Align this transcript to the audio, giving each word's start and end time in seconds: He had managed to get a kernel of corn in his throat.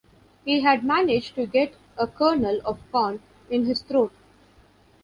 He 0.45 0.61
had 0.61 0.83
managed 0.83 1.35
to 1.35 1.45
get 1.45 1.75
a 1.95 2.07
kernel 2.07 2.59
of 2.65 2.79
corn 2.91 3.21
in 3.51 3.65
his 3.67 3.83
throat. 3.83 4.11